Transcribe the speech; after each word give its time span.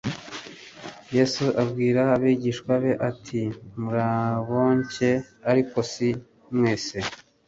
Yesu 1.15 1.43
abwira 1.63 2.01
abigishwa 2.15 2.73
be 2.83 2.93
ati: 3.09 3.41
«Muraboncye, 3.81 5.11
ariko 5.51 5.77
si 5.91 6.07
mwese.» 6.55 6.97